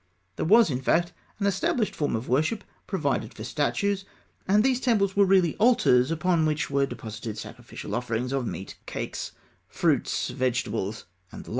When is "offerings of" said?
7.93-8.47